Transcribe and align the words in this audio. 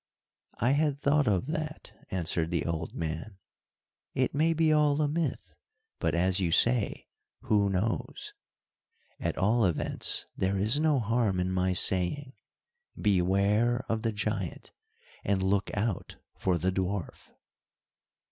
"I 0.59 0.71
had 0.71 0.99
thought 0.99 1.27
of 1.27 1.45
that," 1.45 1.91
answered 2.09 2.49
the 2.49 2.65
old 2.65 2.95
man. 2.95 3.37
"It 4.15 4.33
may 4.33 4.51
be 4.51 4.73
all 4.73 4.99
a 4.99 5.07
myth, 5.07 5.53
but 5.99 6.15
as 6.15 6.39
you 6.39 6.51
say 6.51 7.05
'who 7.41 7.69
knows!' 7.69 8.33
At 9.19 9.37
all 9.37 9.63
events 9.63 10.25
there 10.35 10.57
is 10.57 10.79
no 10.79 10.99
harm 10.99 11.39
in 11.39 11.51
my 11.51 11.73
saying, 11.73 12.33
beware 12.99 13.85
of 13.87 14.01
the 14.01 14.11
giant, 14.11 14.71
and 15.23 15.43
look 15.43 15.69
out 15.77 16.15
for 16.35 16.57
the 16.57 16.71
dwarf." 16.71 17.29